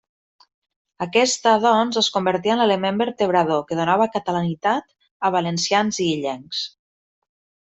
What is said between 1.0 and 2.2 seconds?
Aquesta, doncs, es